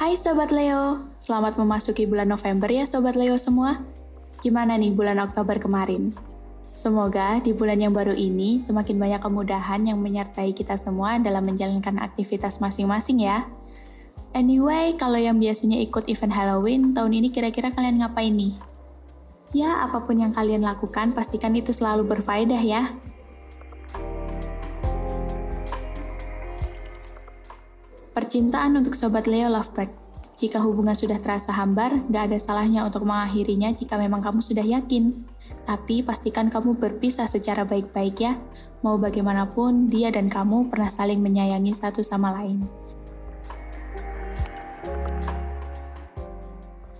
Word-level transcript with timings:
Hai 0.00 0.16
Sobat 0.16 0.48
Leo, 0.48 1.12
selamat 1.20 1.60
memasuki 1.60 2.08
bulan 2.08 2.24
November 2.24 2.72
ya 2.72 2.88
Sobat 2.88 3.20
Leo 3.20 3.36
semua. 3.36 3.84
Gimana 4.40 4.80
nih 4.80 4.96
bulan 4.96 5.20
Oktober 5.20 5.60
kemarin? 5.60 6.16
Semoga 6.72 7.36
di 7.44 7.52
bulan 7.52 7.76
yang 7.76 7.92
baru 7.92 8.16
ini 8.16 8.64
semakin 8.64 8.96
banyak 8.96 9.20
kemudahan 9.20 9.84
yang 9.84 10.00
menyertai 10.00 10.56
kita 10.56 10.80
semua 10.80 11.20
dalam 11.20 11.44
menjalankan 11.44 12.00
aktivitas 12.00 12.64
masing-masing 12.64 13.28
ya. 13.28 13.44
Anyway, 14.32 14.96
kalau 14.96 15.20
yang 15.20 15.36
biasanya 15.36 15.76
ikut 15.84 16.08
event 16.08 16.32
Halloween, 16.32 16.96
tahun 16.96 17.20
ini 17.20 17.28
kira-kira 17.28 17.68
kalian 17.68 18.00
ngapain 18.00 18.32
nih? 18.32 18.56
Ya, 19.52 19.84
apa 19.84 20.00
pun 20.00 20.16
yang 20.16 20.32
kalian 20.32 20.64
lakukan, 20.64 21.12
pastikan 21.12 21.52
itu 21.52 21.76
selalu 21.76 22.08
berfaedah 22.08 22.62
ya. 22.64 22.88
Percintaan 28.20 28.76
untuk 28.76 28.92
Sobat 28.92 29.24
Leo 29.24 29.48
Lovebird. 29.48 29.88
Jika 30.36 30.60
hubungan 30.60 30.92
sudah 30.92 31.16
terasa 31.24 31.56
hambar, 31.56 32.04
gak 32.12 32.28
ada 32.28 32.36
salahnya 32.36 32.84
untuk 32.84 33.08
mengakhirinya 33.08 33.72
jika 33.72 33.96
memang 33.96 34.20
kamu 34.20 34.44
sudah 34.44 34.60
yakin. 34.60 35.24
Tapi 35.64 36.04
pastikan 36.04 36.52
kamu 36.52 36.76
berpisah 36.76 37.24
secara 37.24 37.64
baik-baik 37.64 38.20
ya. 38.20 38.36
Mau 38.84 39.00
bagaimanapun, 39.00 39.88
dia 39.88 40.12
dan 40.12 40.28
kamu 40.28 40.68
pernah 40.68 40.92
saling 40.92 41.16
menyayangi 41.16 41.72
satu 41.72 42.04
sama 42.04 42.36
lain. 42.36 42.68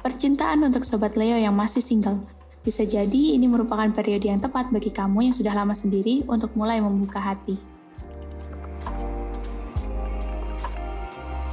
Percintaan 0.00 0.64
untuk 0.64 0.88
Sobat 0.88 1.12
Leo 1.20 1.36
yang 1.36 1.52
masih 1.52 1.84
single. 1.84 2.24
Bisa 2.64 2.88
jadi 2.88 3.36
ini 3.36 3.52
merupakan 3.52 3.92
periode 3.92 4.32
yang 4.32 4.40
tepat 4.40 4.72
bagi 4.72 4.88
kamu 4.88 5.28
yang 5.28 5.36
sudah 5.36 5.52
lama 5.52 5.76
sendiri 5.76 6.24
untuk 6.24 6.56
mulai 6.56 6.80
membuka 6.80 7.20
hati. 7.20 7.71